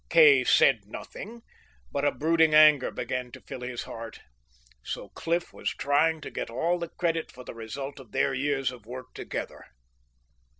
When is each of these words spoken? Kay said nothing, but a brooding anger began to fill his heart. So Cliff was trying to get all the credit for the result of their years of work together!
Kay 0.09 0.43
said 0.43 0.85
nothing, 0.87 1.43
but 1.91 2.03
a 2.03 2.11
brooding 2.11 2.55
anger 2.55 2.89
began 2.89 3.31
to 3.33 3.39
fill 3.39 3.61
his 3.61 3.83
heart. 3.83 4.19
So 4.83 5.09
Cliff 5.09 5.53
was 5.53 5.69
trying 5.75 6.21
to 6.21 6.31
get 6.31 6.49
all 6.49 6.79
the 6.79 6.89
credit 6.89 7.31
for 7.31 7.43
the 7.43 7.53
result 7.53 7.99
of 7.99 8.11
their 8.11 8.33
years 8.33 8.71
of 8.71 8.87
work 8.87 9.13
together! 9.13 9.63